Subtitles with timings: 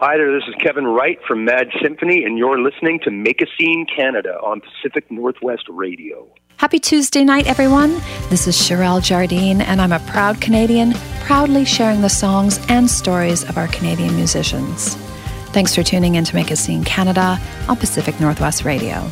[0.00, 3.46] Hi there, this is Kevin Wright from Mad Symphony, and you're listening to Make a
[3.58, 6.32] Scene Canada on Pacific Northwest Radio.
[6.56, 8.00] Happy Tuesday night, everyone.
[8.30, 10.92] This is Cherelle Jardine, and I'm a proud Canadian,
[11.22, 14.94] proudly sharing the songs and stories of our Canadian musicians.
[15.46, 17.36] Thanks for tuning in to Make a Scene Canada
[17.68, 19.10] on Pacific Northwest Radio.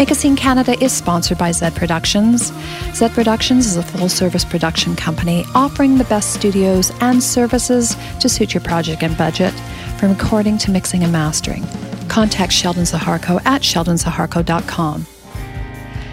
[0.00, 2.54] Make a Scene Canada is sponsored by Zed Productions.
[2.94, 8.26] Zed Productions is a full service production company offering the best studios and services to
[8.26, 9.52] suit your project and budget,
[9.98, 11.66] from recording to mixing and mastering.
[12.08, 15.06] Contact Sheldon Zaharko at sheldonzaharko.com.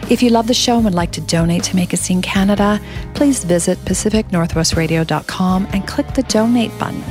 [0.09, 2.81] If you love the show and would like to donate to Make a Scene Canada,
[3.13, 7.05] please visit pacificnorthwestradio.com and click the donate button.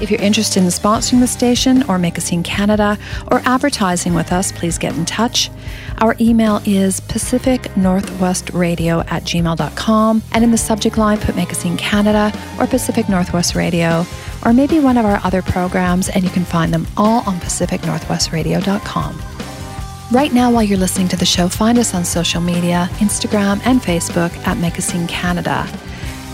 [0.00, 2.96] If you're interested in sponsoring the station or Make a Scene Canada
[3.30, 5.50] or advertising with us, please get in touch.
[5.98, 11.76] Our email is pacificnorthwestradio at gmail.com and in the subject line put Make a Scene
[11.76, 14.06] Canada or Pacific Northwest Radio
[14.44, 19.20] or maybe one of our other programs and you can find them all on pacificnorthwestradio.com.
[20.12, 23.80] Right now, while you're listening to the show, find us on social media, Instagram and
[23.80, 25.68] Facebook at Make a Scene Canada.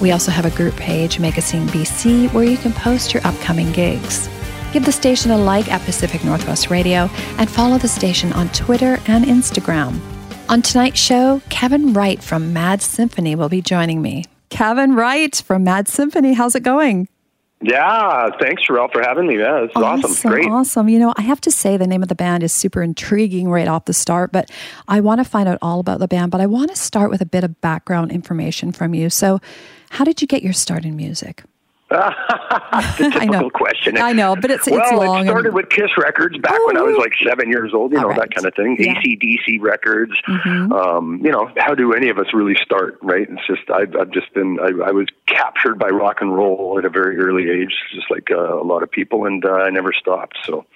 [0.00, 3.26] We also have a group page, Make a Scene BC, where you can post your
[3.26, 4.28] upcoming gigs.
[4.72, 8.98] Give the station a like at Pacific Northwest Radio and follow the station on Twitter
[9.06, 9.98] and Instagram.
[10.48, 14.24] On tonight's show, Kevin Wright from Mad Symphony will be joining me.
[14.50, 17.08] Kevin Wright from Mad Symphony, how's it going?
[17.62, 19.38] Yeah, thanks, Cherelle, for having me.
[19.38, 20.10] Yeah, it's awesome.
[20.10, 20.30] awesome.
[20.30, 20.48] Great.
[20.48, 20.88] Awesome.
[20.90, 23.66] You know, I have to say the name of the band is super intriguing right
[23.66, 24.50] off the start, but
[24.86, 27.22] I want to find out all about the band, but I want to start with
[27.22, 29.08] a bit of background information from you.
[29.08, 29.40] So,
[29.90, 31.42] how did you get your start in music?
[31.90, 33.96] A typical question.
[33.96, 35.24] I know, but it's, it's well, long.
[35.24, 38.00] it started with Kiss Records back Oh, when I was like seven years old, you
[38.00, 38.18] know, right.
[38.18, 38.76] that kind of thing.
[38.80, 38.98] Yeah.
[38.98, 40.12] AC/DC Records.
[40.26, 40.72] Mhm.
[40.72, 43.28] Um, you know, how do any of us really start, right?
[43.30, 46.84] It's just, I've, I've just been, I, I was captured by rock and roll at
[46.84, 49.92] a very early age, just like uh, a lot of people, and uh, I never
[49.92, 50.38] stopped.
[50.44, 50.66] So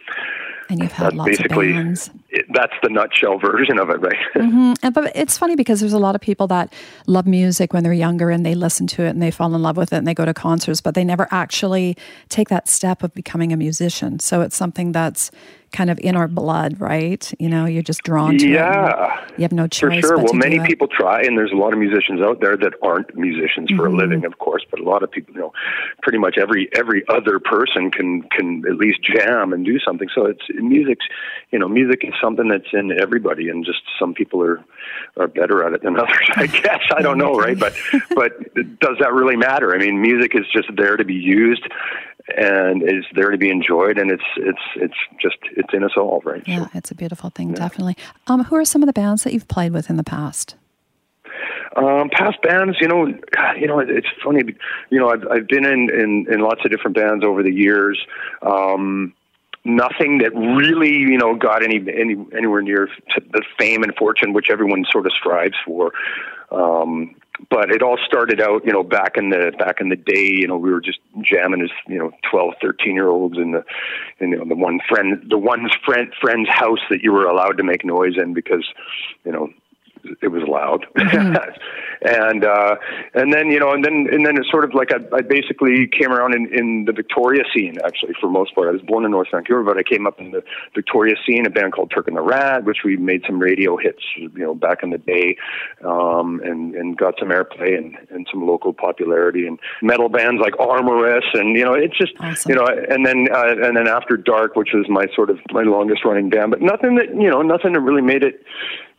[0.70, 2.10] and you've had lots of basically, bands.
[2.30, 4.16] it, that's the nutshell version of it, right?
[4.34, 6.72] hmm And, but it's funny because there's a lot of people that
[7.06, 9.76] love music when they're younger and they listen to it and they fall in love
[9.76, 11.96] with it and they go to concerts, but they never actually
[12.28, 14.20] take that step of becoming a musician.
[14.20, 15.30] So it's something that's
[15.72, 17.32] kind of in our blood, right?
[17.38, 18.50] You know, you're just drawn to it.
[18.50, 19.20] Yeah.
[19.28, 20.00] and You have no choice.
[20.00, 20.18] For sure.
[20.18, 23.70] Well, many people try, and there's a lot of musicians out there that aren't musicians
[23.70, 23.92] for Mhm.
[23.92, 24.64] a living, of course.
[24.70, 25.52] But a lot of people, you know,
[26.02, 30.08] pretty much every every other person can can at least jam and do something.
[30.14, 31.06] So it's music's,
[31.52, 34.60] you know, music is something that's in everybody, and just some people are
[35.18, 36.28] are better at it than others.
[36.36, 37.58] I guess I don't know, right?
[37.58, 37.74] But
[38.14, 38.32] but
[38.80, 39.74] does that really matter?
[39.74, 41.66] I mean, music is just there to be used.
[42.36, 46.20] And is there to be enjoyed, and it's it's it's just it's in us all,
[46.24, 46.42] right?
[46.46, 47.96] Yeah, it's a beautiful thing, definitely.
[48.26, 50.54] Um, who are some of the bands that you've played with in the past?
[51.76, 53.06] Um, past bands, you know,
[53.56, 54.42] you know, it's funny.
[54.90, 57.98] You know, I've I've been in in, in lots of different bands over the years.
[58.42, 59.14] Um,
[59.64, 64.32] nothing that really, you know, got any any anywhere near to the fame and fortune
[64.32, 65.92] which everyone sort of strives for.
[66.50, 67.14] Um,
[67.48, 70.30] but it all started out, you know, back in the back in the day.
[70.32, 73.64] You know, we were just jamming as you know, twelve, thirteen year olds in the,
[74.18, 77.56] in, you know, the one friend, the one's friend friend's house that you were allowed
[77.58, 78.66] to make noise in because,
[79.24, 79.48] you know,
[80.22, 80.86] it was loud.
[82.02, 82.76] and uh
[83.14, 85.86] and then you know and then and then it's sort of like I, I basically
[85.86, 88.68] came around in, in the Victoria scene actually for most part.
[88.68, 90.42] I was born in North Vancouver, but I came up in the
[90.74, 94.02] Victoria scene, a band called Turk and the Rad, which we made some radio hits,
[94.16, 95.36] you know, back in the day,
[95.84, 100.58] um and, and got some airplay and, and some local popularity and metal bands like
[100.58, 102.50] Armorous and you know, it's just Awesome.
[102.50, 105.62] you know and then uh, and then after dark, which was my sort of my
[105.62, 108.42] longest running band, but nothing that you know, nothing that really made it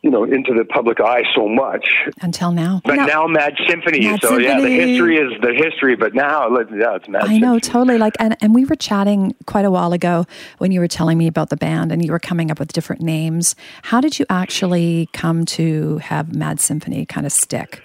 [0.01, 1.87] you know, into the public eye so much.
[2.21, 2.81] Until now.
[2.83, 3.99] But now Mad Symphony.
[3.99, 7.59] Mad so yeah, the history is the history, but now yeah, it's Mad I know,
[7.59, 7.97] totally.
[7.97, 10.25] Like, and, and we were chatting quite a while ago
[10.57, 13.01] when you were telling me about the band and you were coming up with different
[13.01, 13.55] names.
[13.83, 17.83] How did you actually come to have Mad Symphony kind of stick?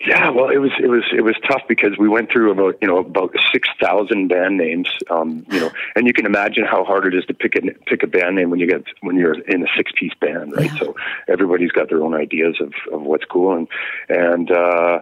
[0.00, 2.86] Yeah, well, it was it was it was tough because we went through about you
[2.86, 7.06] know about six thousand band names, um, you know, and you can imagine how hard
[7.06, 9.62] it is to pick a pick a band name when you get when you're in
[9.62, 10.70] a six piece band, right?
[10.72, 10.78] Yeah.
[10.78, 10.96] So
[11.28, 13.68] everybody's got their own ideas of of what's cool, and
[14.10, 15.00] and uh,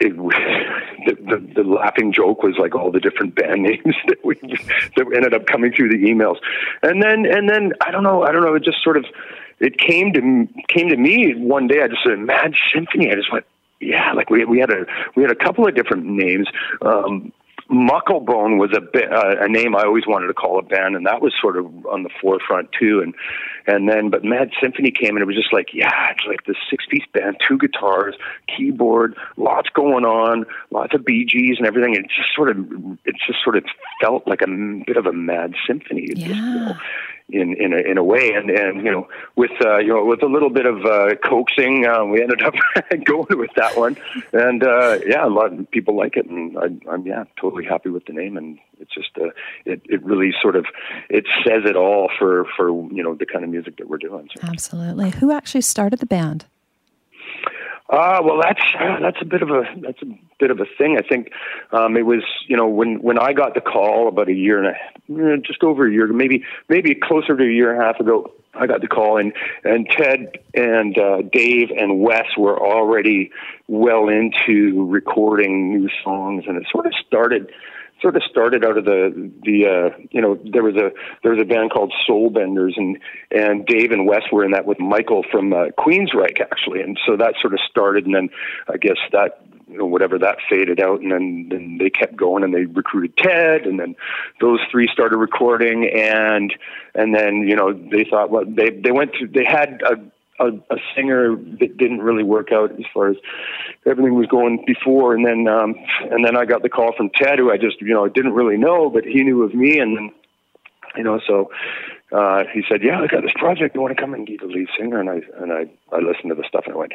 [0.00, 0.14] it,
[1.06, 5.06] the, the the laughing joke was like all the different band names that we that
[5.14, 6.36] ended up coming through the emails,
[6.82, 9.06] and then and then I don't know I don't know it just sort of
[9.60, 13.32] it came to came to me one day I just said Mad Symphony I just
[13.32, 13.46] went
[13.80, 16.46] yeah like we we had a we had a couple of different names
[16.82, 17.32] um
[17.70, 21.20] Mucklebone was a uh, a name I always wanted to call a band, and that
[21.20, 23.00] was sort of on the forefront too.
[23.02, 23.12] And
[23.66, 26.56] and then, but Mad Symphony came, and it was just like, yeah, it's like this
[26.70, 28.14] six-piece band, two guitars,
[28.56, 31.96] keyboard, lots going on, lots of BGS and everything.
[31.96, 32.58] And it just sort of,
[33.04, 33.64] it just sort of
[34.00, 36.06] felt like a bit of a Mad Symphony.
[36.14, 36.28] Yeah.
[36.28, 36.76] Just, you know,
[37.28, 40.22] in in a, in a way, and and you know with uh, you know with
[40.22, 42.54] a little bit of uh, coaxing, uh, we ended up
[43.04, 43.96] going with that one,
[44.32, 47.88] and uh, yeah, a lot of people like it, and I, I'm yeah totally happy
[47.88, 49.30] with the name, and it's just uh,
[49.64, 50.66] it it really sort of
[51.08, 54.28] it says it all for for you know the kind of music that we're doing.
[54.36, 54.46] So.
[54.48, 56.46] Absolutely, who actually started the band?
[57.88, 60.06] Uh, well, that's uh, that's a bit of a that's a
[60.40, 60.98] bit of a thing.
[60.98, 61.30] I think
[61.70, 64.74] um, it was you know when when I got the call about a year and
[64.74, 68.00] a eh, just over a year, maybe maybe closer to a year and a half
[68.00, 68.32] ago.
[68.54, 73.30] I got the call, and and Ted and uh, Dave and Wes were already
[73.68, 77.52] well into recording new songs, and it sort of started
[78.00, 80.90] sort of started out of the the uh, you know there was a
[81.22, 82.98] there was a band called Soul Benders and
[83.30, 86.82] and Dave and Wes were in that with Michael from uh, Queensryche actually.
[86.82, 88.28] And so that sort of started and then
[88.68, 92.44] I guess that you know whatever that faded out and then then they kept going
[92.44, 93.96] and they recruited Ted and then
[94.40, 96.54] those three started recording and
[96.94, 99.96] and then you know they thought well they they went to they had a
[100.38, 103.16] a, a singer that didn't really work out as far as
[103.86, 105.14] everything was going before.
[105.14, 105.74] And then um
[106.10, 108.56] and then I got the call from Ted who I just you know didn't really
[108.56, 109.78] know but he knew of me.
[109.78, 110.10] And then
[110.96, 111.50] you know so
[112.12, 113.74] uh he said yeah I got this project.
[113.74, 115.00] You want to come and be the lead singer?
[115.00, 116.92] And I and I I listened to the stuff and I went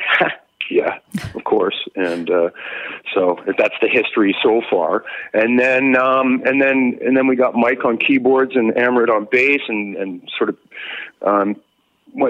[0.69, 0.99] yeah
[1.33, 1.75] of course.
[1.95, 2.49] And uh
[3.13, 5.03] so that's the history so far.
[5.33, 9.27] And then um and then and then we got Mike on keyboards and Amrit on
[9.31, 10.57] bass and and sort of
[11.25, 11.55] um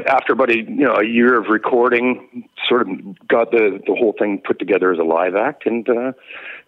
[0.08, 2.88] after about a you know a year of recording, sort of
[3.28, 6.14] got the the whole thing put together as a live act, and uh,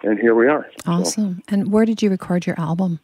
[0.04, 0.68] and here we are.
[0.86, 1.36] Awesome.
[1.36, 1.54] So.
[1.54, 3.00] And where did you record your album?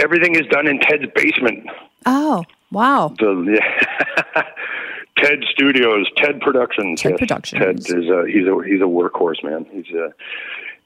[0.00, 1.66] Everything is done in Ted's basement.
[2.06, 3.14] Oh wow!
[3.18, 4.42] The, yeah.
[5.18, 7.00] Ted Studios, Ted Productions.
[7.00, 7.18] Ted yes.
[7.18, 7.86] Productions.
[7.86, 9.66] Ted is a, he's a he's a workhorse man.
[9.72, 10.14] He's a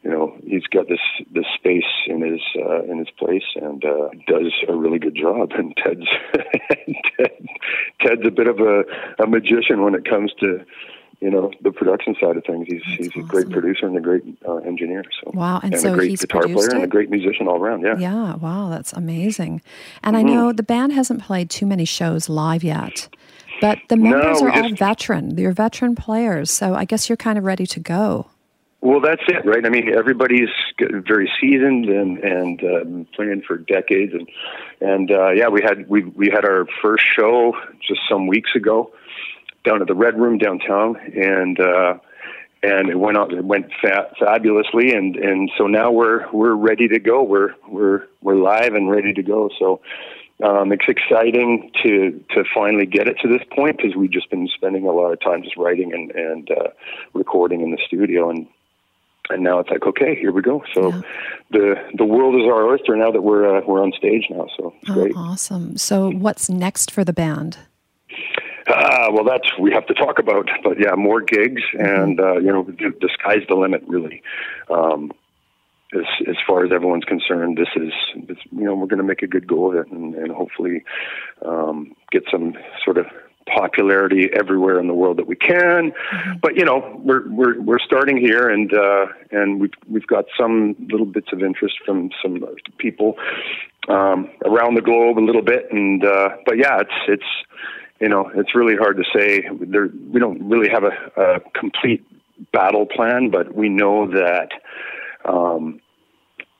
[0.03, 1.01] you know he's got this
[1.33, 5.53] this space in his uh, in his place and uh, does a really good job.
[5.53, 6.07] And Ted's
[7.17, 7.49] Ted,
[8.01, 8.85] Ted's a bit of a,
[9.23, 10.65] a magician when it comes to
[11.21, 12.67] you know the production side of things.
[12.69, 13.23] He's That's he's awesome.
[13.23, 15.05] a great producer and a great uh, engineer.
[15.23, 16.75] So wow, and, and so a great guitar player it?
[16.75, 17.83] and a great musician all around.
[17.83, 18.35] Yeah, yeah.
[18.35, 19.63] Wow, that's amazing.
[20.03, 20.27] And mm-hmm.
[20.27, 23.09] I know the band hasn't played too many shows live yet.
[23.61, 25.37] But the members no, are all just, veteran.
[25.37, 28.27] They're veteran players, so I guess you're kind of ready to go.
[28.83, 29.65] Well, that's it, right?
[29.65, 30.49] I mean, everybody's
[31.07, 34.29] very seasoned and and um, playing for decades, and
[34.81, 37.55] and uh, yeah, we had we we had our first show
[37.87, 38.91] just some weeks ago
[39.65, 41.95] down at the Red Room downtown, and uh,
[42.65, 46.89] and it went out, it went fa- fabulously, and and so now we're we're ready
[46.89, 47.23] to go.
[47.23, 49.49] We're we're we're live and ready to go.
[49.59, 49.81] So.
[50.43, 54.49] Um, it's exciting to to finally get it to this point because we've just been
[54.53, 56.71] spending a lot of time just writing and and uh,
[57.13, 58.49] recording in the studio, and
[59.31, 61.01] and now it's like okay here we go so yeah.
[61.51, 64.75] the the world is our oyster now that we're uh, we're on stage now so
[64.81, 67.59] it's oh, great awesome so what's next for the band
[68.67, 71.85] uh, well, that's we have to talk about, but yeah, more gigs, mm-hmm.
[71.85, 74.23] and uh, you know, the, the sky's the limit, really.
[74.71, 75.11] Um,
[75.95, 77.93] as as far as everyone's concerned, this is,
[78.29, 80.85] this, you know, we're going to make a good go of it, and, and hopefully
[81.45, 82.55] um, get some
[82.85, 83.07] sort of
[83.47, 85.93] popularity everywhere in the world that we can.
[85.93, 86.33] Mm-hmm.
[86.41, 90.75] But you know, we're we're we're starting here, and uh, and we've we've got some
[90.91, 92.45] little bits of interest from some
[92.79, 93.17] people
[93.89, 97.31] um, around the globe a little bit, and uh, but yeah, it's it's
[98.01, 99.49] you know it's really hard to say.
[99.61, 102.05] There we don't really have a, a complete
[102.53, 104.51] battle plan, but we know that.
[105.25, 105.81] Um,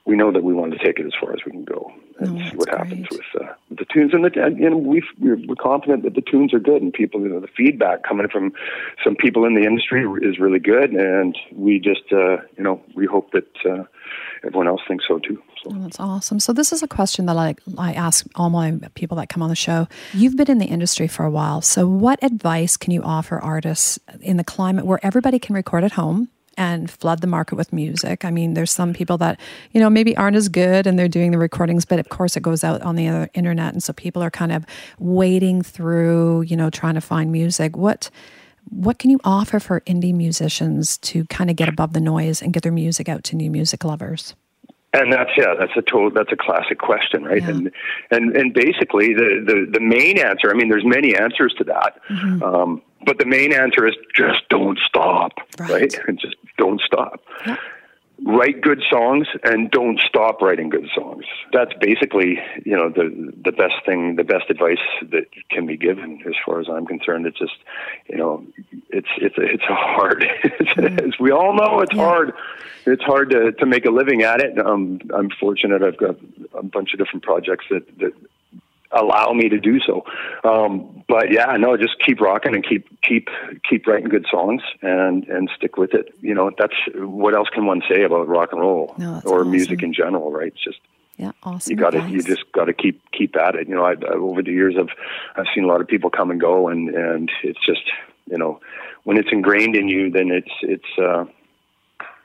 [0.05, 2.41] we know that we want to take it as far as we can go and
[2.41, 2.77] oh, see what great.
[2.77, 4.13] happens with uh, the tunes.
[4.13, 6.93] And, the, and you know, we we're, we're confident that the tunes are good, and
[6.93, 8.53] people, you know, the feedback coming from
[9.03, 13.05] some people in the industry is really good, and we just, uh, you know, we
[13.05, 13.83] hope that uh,
[14.43, 15.41] everyone else thinks so too.
[15.63, 15.71] So.
[15.73, 16.39] Oh, that's awesome.
[16.39, 19.49] So this is a question that I I ask all my people that come on
[19.49, 19.87] the show.
[20.13, 23.99] You've been in the industry for a while, so what advice can you offer artists
[24.21, 26.29] in the climate where everybody can record at home?
[26.57, 28.25] And flood the market with music.
[28.25, 29.39] I mean, there's some people that,
[29.71, 32.43] you know, maybe aren't as good and they're doing the recordings, but of course it
[32.43, 33.73] goes out on the other internet.
[33.73, 34.65] And so people are kind of
[34.99, 37.77] wading through, you know, trying to find music.
[37.77, 38.09] What,
[38.69, 42.53] what can you offer for indie musicians to kind of get above the noise and
[42.53, 44.35] get their music out to new music lovers?
[44.95, 47.41] And that's yeah, that's a total, that's a classic question, right?
[47.41, 47.49] Yeah.
[47.49, 47.71] And
[48.11, 50.51] and and basically the, the the main answer.
[50.51, 52.43] I mean, there's many answers to that, mm-hmm.
[52.43, 55.71] um, but the main answer is just don't stop, right?
[55.71, 55.99] right?
[56.07, 57.21] And just don't stop.
[57.45, 57.57] Yeah.
[58.25, 61.25] write good songs and don't stop writing good songs.
[61.51, 66.21] That's basically, you know, the the best thing, the best advice that can be given,
[66.25, 67.25] as far as I'm concerned.
[67.25, 67.57] It's just,
[68.07, 68.45] you know,
[68.89, 70.25] it's it's it's hard.
[70.77, 72.03] As we all know, it's yeah.
[72.03, 72.33] hard.
[72.85, 74.57] It's hard to to make a living at it.
[74.59, 75.83] Um, I'm fortunate.
[75.83, 76.17] I've got
[76.53, 78.13] a bunch of different projects that that
[78.95, 80.03] allow me to do so.
[80.43, 83.29] Um, but yeah, no, just keep rocking and keep keep
[83.69, 86.13] keep writing good songs and and stick with it.
[86.21, 89.51] You know, that's what else can one say about rock and roll no, or awesome.
[89.51, 90.47] music in general, right?
[90.47, 90.79] It's just
[91.17, 91.71] yeah, awesome.
[91.71, 93.67] You got to you just got to keep keep at it.
[93.67, 94.89] You know, I, I, over the years, I've
[95.35, 97.83] I've seen a lot of people come and go, and and it's just
[98.29, 98.59] you know
[99.03, 100.97] when it's ingrained in you, then it's it's.
[100.97, 101.25] uh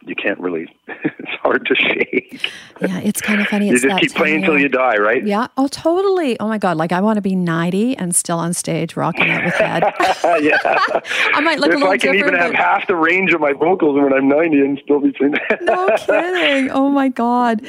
[0.02, 0.68] you can't really.
[1.04, 2.50] it's hard to shake.
[2.80, 3.68] Yeah, it's kind of funny.
[3.68, 5.24] you just keep playing until you die, right?
[5.26, 5.48] Yeah.
[5.56, 6.38] Oh, totally.
[6.40, 6.76] Oh my God!
[6.76, 9.82] Like I want to be ninety and still on stage rocking out with Ed.
[10.42, 10.58] yeah.
[11.34, 12.02] I might look if a little different.
[12.02, 12.40] If I can even but...
[12.40, 15.38] have half the range of my vocals when I'm ninety and still be singing.
[15.62, 16.70] no kidding.
[16.70, 17.62] Oh my God.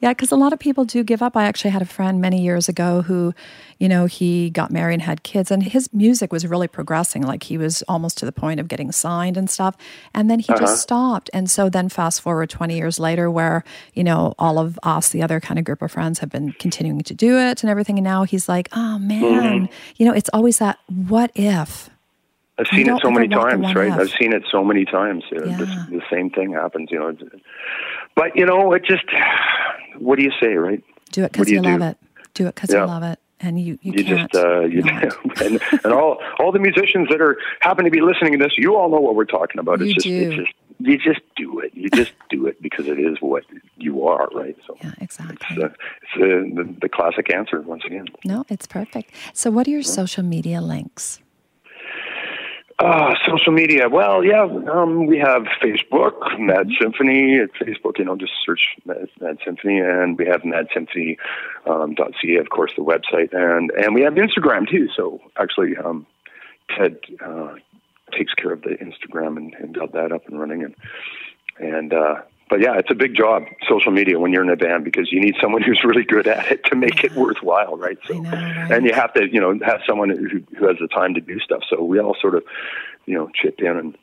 [0.00, 1.36] Yeah, because a lot of people do give up.
[1.36, 3.34] I actually had a friend many years ago who
[3.78, 7.22] you know, he got married and had kids, and his music was really progressing.
[7.22, 9.76] Like he was almost to the point of getting signed and stuff.
[10.14, 10.60] And then he uh-huh.
[10.60, 11.28] just stopped.
[11.34, 13.62] And so then fast forward 20 years later, where,
[13.94, 17.00] you know, all of us, the other kind of group of friends, have been continuing
[17.00, 17.96] to do it and everything.
[17.96, 19.72] And now he's like, oh man, mm-hmm.
[19.96, 21.88] you know, it's always that what if?
[22.58, 23.92] I've seen it so many times, right?
[23.92, 25.22] I've seen it so many times.
[25.30, 25.86] You know, yeah.
[25.90, 27.16] the same thing happens, you know.
[28.16, 29.04] But you know, it just
[29.98, 30.82] what do you say, right?
[31.12, 31.98] Do it because you, love it.
[32.34, 32.80] Do it because yeah.
[32.80, 34.82] you love it and you you, you can't just uh, you
[35.44, 38.74] and, and all all the musicians that are happen to be listening to this, you
[38.74, 39.78] all know what we're talking about.
[39.80, 40.30] You it's just do.
[40.30, 41.72] it's just you just do it.
[41.74, 43.44] You just do it because it is what
[43.76, 44.56] you are, right?
[44.66, 45.36] So yeah, exactly.
[45.50, 45.68] It's, uh,
[46.02, 48.06] it's uh, the, the classic answer once again.
[48.24, 49.12] No, it's perfect.
[49.32, 51.20] So, what are your social media links?
[52.78, 53.88] Uh, social media.
[53.88, 57.38] Well, yeah, um, we have Facebook, Mad Symphony.
[57.40, 61.16] At Facebook, you know, just search Mad, Mad Symphony, and we have madsymphony.ca,
[61.66, 64.88] um, .ca, of course, the website, and and we have Instagram too.
[64.94, 66.06] So actually, um,
[66.68, 67.54] Ted uh,
[68.12, 70.74] takes care of the Instagram and, and got that up and running, and
[71.58, 74.84] and uh, but yeah, it's a big job, social media, when you're in a band
[74.84, 77.98] because you need someone who's really good at it to make it worthwhile, right?
[78.06, 78.70] So, know, right?
[78.70, 81.40] and you have to, you know, have someone who, who has the time to do
[81.40, 81.62] stuff.
[81.68, 82.44] So we all sort of,
[83.06, 83.98] you know, chip in and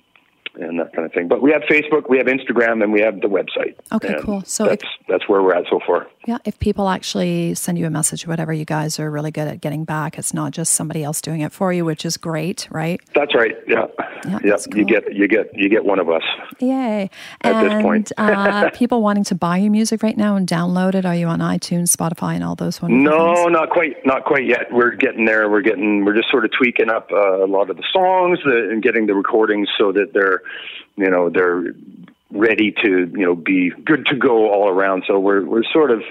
[0.56, 1.28] and that kind of thing.
[1.28, 3.76] But we have Facebook, we have Instagram, and we have the website.
[3.92, 4.44] Okay, cool.
[4.46, 6.08] So that's, if, that's where we're at so far.
[6.26, 9.48] Yeah, if people actually send you a message or whatever, you guys are really good
[9.48, 10.18] at getting back.
[10.18, 13.02] It's not just somebody else doing it for you, which is great, right?
[13.14, 13.56] That's right.
[13.68, 13.88] Yeah,
[14.26, 14.40] yeah.
[14.44, 14.56] yeah.
[14.72, 14.80] Cool.
[14.80, 16.24] You get you get you get one of us.
[16.60, 17.10] Yay!
[17.42, 20.96] At and, this point, uh, people wanting to buy your music right now and download
[20.96, 21.06] it.
[21.06, 22.94] Are you on iTunes, Spotify, and all those ones?
[23.04, 23.52] No, things?
[23.52, 24.72] not quite, not quite yet.
[24.72, 25.50] We're getting there.
[25.50, 26.06] We're getting.
[26.06, 29.16] We're just sort of tweaking up uh, a lot of the songs and getting the
[29.16, 30.43] recordings so that they're
[30.96, 31.74] you know they're
[32.32, 35.04] ready to you know be good to go all around.
[35.08, 36.02] So we're we're sort of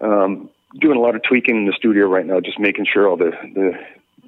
[0.00, 0.48] um,
[0.80, 3.32] doing a lot of tweaking in the studio right now, just making sure all the
[3.54, 3.72] the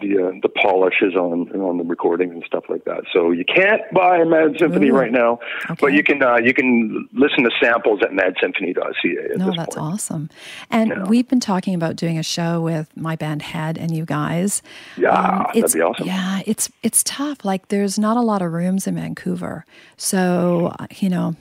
[0.00, 3.05] the uh, the polish is on on the recordings and stuff like that.
[3.12, 5.75] So you can't buy Mad Symphony Ooh, right now, okay.
[5.81, 9.33] but you can uh, you can listen to samples at madsymphony.ca.
[9.33, 9.95] At no, that's point.
[9.95, 10.31] awesome.
[10.71, 11.05] And yeah.
[11.05, 14.62] we've been talking about doing a show with my band Head and you guys.
[14.97, 16.07] Yeah, um, that'd be awesome.
[16.07, 17.45] Yeah, it's it's tough.
[17.45, 19.64] Like there's not a lot of rooms in Vancouver,
[19.97, 21.37] so you know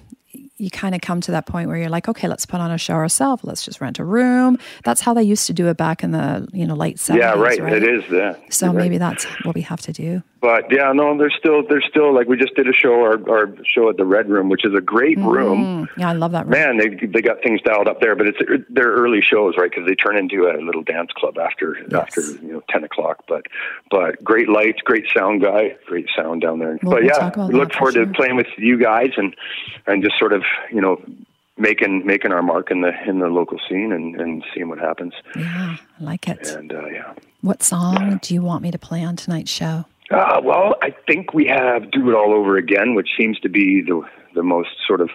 [0.57, 2.77] you kind of come to that point where you're like, okay, let's put on a
[2.77, 3.43] show ourselves.
[3.43, 4.57] Let's just rent a room.
[4.83, 7.23] That's how they used to do it back in the you know late seventies.
[7.23, 7.59] Yeah, right.
[7.61, 7.73] right.
[7.73, 8.03] It is.
[8.09, 8.35] Yeah.
[8.49, 10.23] So maybe that's what we have to do.
[10.39, 13.53] But yeah, no, there's still there's still like we just did a show our, our
[13.65, 15.27] show at the Red Room, which is a great mm-hmm.
[15.27, 15.89] room.
[15.97, 16.51] Yeah, I love that room.
[16.51, 18.37] Man, they they got things dialed up there, but it's
[18.69, 19.69] they're early shows, right?
[19.69, 21.93] Because they turn into a little dance club after yes.
[21.93, 23.23] after you know ten o'clock.
[23.27, 23.47] But
[23.89, 26.77] but great lights, great sound guy, great sound down there.
[26.83, 28.05] We'll, but yeah, look forward sure.
[28.05, 29.35] to playing with you guys and
[29.87, 31.01] and just sort of you know
[31.57, 35.13] making making our mark in the in the local scene and, and seeing what happens.
[35.35, 36.47] Yeah, I like it.
[36.49, 37.13] And uh, yeah.
[37.41, 38.17] What song yeah.
[38.21, 39.85] do you want me to play on tonight's show?
[40.09, 43.81] Uh, well, I think we have "Do It All Over Again," which seems to be
[43.81, 44.01] the
[44.33, 45.09] the most sort of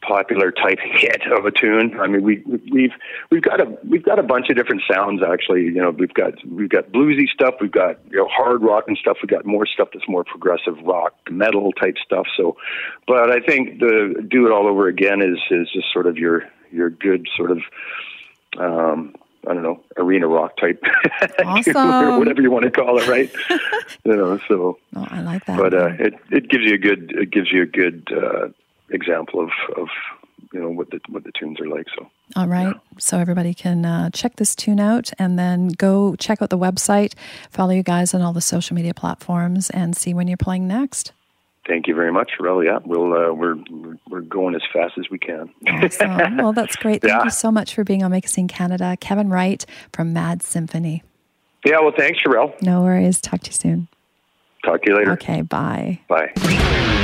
[0.00, 1.98] popular type hit of a tune.
[1.98, 2.92] I mean, we we've
[3.30, 5.64] we've got a we've got a bunch of different sounds actually.
[5.64, 8.96] You know, we've got we've got bluesy stuff, we've got you know hard rock and
[8.98, 9.18] stuff.
[9.22, 12.26] We've got more stuff that's more progressive rock, metal type stuff.
[12.36, 12.56] So,
[13.06, 16.44] but I think the "Do It All Over Again" is is just sort of your
[16.70, 17.58] your good sort of.
[18.58, 19.14] Um,
[19.48, 20.82] I don't know, arena rock type,
[21.44, 22.18] awesome.
[22.18, 23.32] whatever you want to call it, right?
[24.04, 24.78] you know, so.
[24.94, 25.58] Oh, I like that.
[25.58, 28.48] But uh, it it gives you a good it gives you a good uh,
[28.90, 29.88] example of of
[30.52, 31.86] you know what the what the tunes are like.
[31.96, 32.08] So.
[32.36, 32.98] All right, yeah.
[32.98, 37.14] so everybody can uh, check this tune out, and then go check out the website,
[37.50, 41.12] follow you guys on all the social media platforms, and see when you're playing next.
[41.68, 42.64] Thank you very much, Cherelle.
[42.64, 43.56] Yeah, we'll uh, we're
[44.08, 45.50] we're going as fast as we can.
[45.68, 46.38] awesome.
[46.38, 47.02] Well, that's great.
[47.02, 47.24] Thank yeah.
[47.24, 51.02] you so much for being on Scene Canada, Kevin Wright from Mad Symphony.
[51.64, 51.80] Yeah.
[51.80, 52.60] Well, thanks, Cherelle.
[52.62, 53.20] No worries.
[53.20, 53.88] Talk to you soon.
[54.64, 55.12] Talk to you later.
[55.12, 55.42] Okay.
[55.42, 56.00] Bye.
[56.08, 56.94] Bye.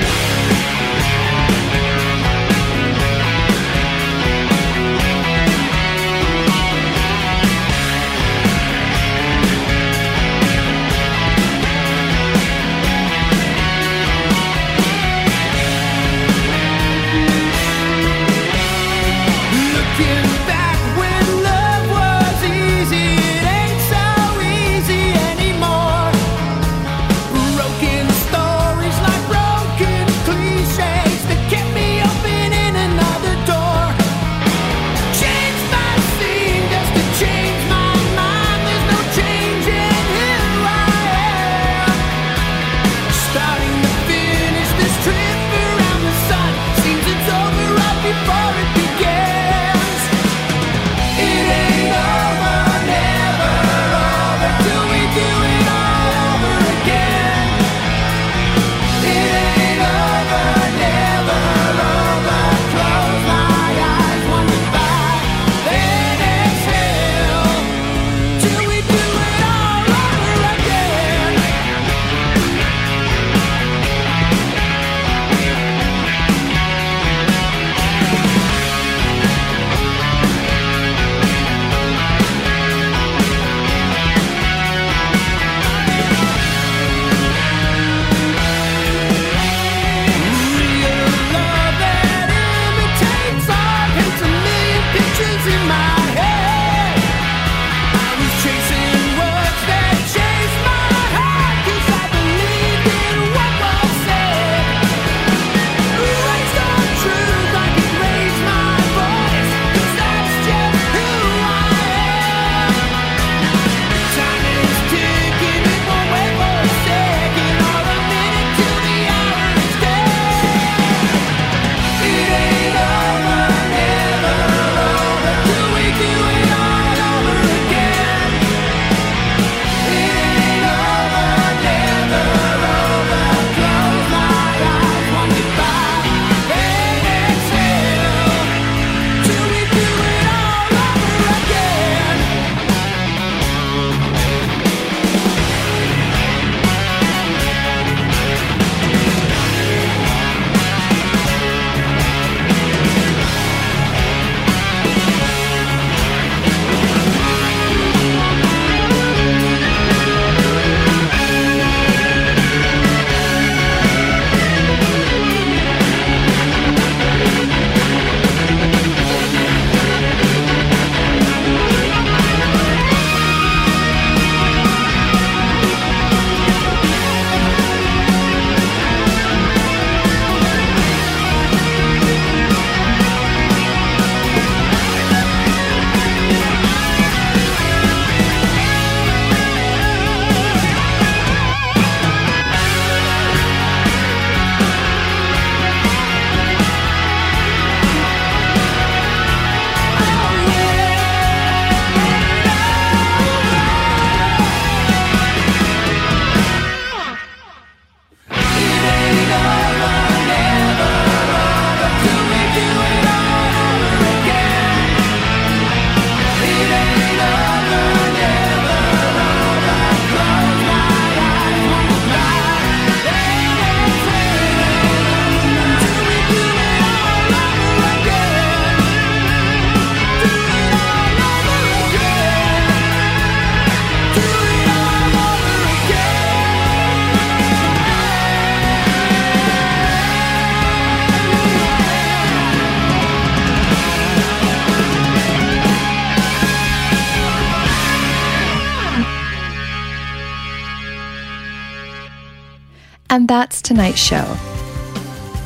[253.14, 254.24] And that's tonight's show.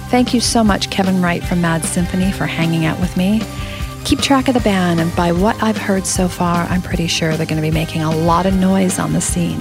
[0.08, 3.42] Thank you so much, Kevin Wright from Mad Symphony, for hanging out with me.
[4.06, 7.36] Keep track of the band, and by what I've heard so far, I'm pretty sure
[7.36, 9.60] they're going to be making a lot of noise on the scene.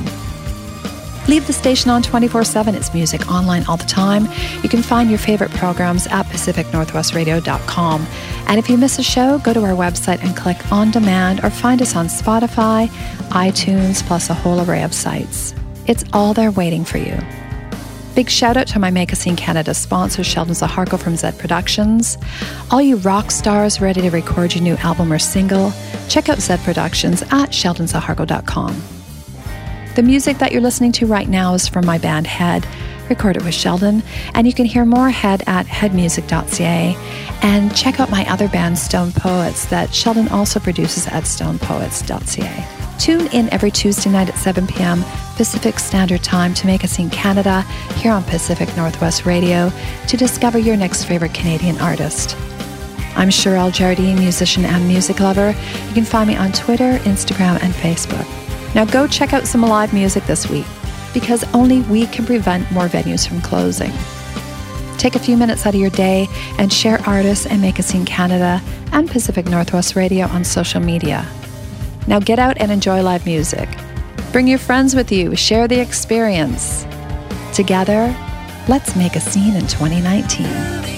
[1.27, 2.75] Leave the station on 24 7.
[2.75, 4.29] It's music online all the time.
[4.63, 8.07] You can find your favorite programs at PacificNorthwestRadio.com.
[8.47, 11.49] And if you miss a show, go to our website and click on demand or
[11.49, 12.87] find us on Spotify,
[13.31, 15.53] iTunes, plus a whole array of sites.
[15.87, 17.21] It's all there waiting for you.
[18.17, 22.17] Big shout out to my Make a Scene Canada sponsor, Sheldon Zaharko from Zed Productions.
[22.71, 25.71] All you rock stars ready to record your new album or single,
[26.09, 28.81] check out Zed Productions at sheldonzaharko.com.
[29.93, 32.65] The music that you're listening to right now is from my band Head,
[33.07, 34.01] recorded with Sheldon,
[34.33, 36.97] and you can hear more Head at headmusic.ca
[37.43, 42.76] and check out my other band, Stone Poets, that Sheldon also produces at stonepoets.ca.
[42.99, 45.03] Tune in every Tuesday night at 7 p.m.
[45.35, 47.61] Pacific Standard Time to make a scene Canada
[47.97, 49.71] here on Pacific Northwest Radio
[50.07, 52.35] to discover your next favorite Canadian artist.
[53.15, 55.55] I'm Cherelle Jardine, musician and music lover.
[55.87, 58.25] You can find me on Twitter, Instagram, and Facebook.
[58.73, 60.65] Now go check out some live music this week
[61.13, 63.91] because only we can prevent more venues from closing.
[64.97, 68.05] Take a few minutes out of your day and share artists and make a scene
[68.05, 71.27] Canada and Pacific Northwest Radio on social media.
[72.07, 73.69] Now get out and enjoy live music.
[74.31, 76.85] Bring your friends with you, share the experience.
[77.53, 78.15] Together,
[78.67, 80.96] let's make a scene in 2019.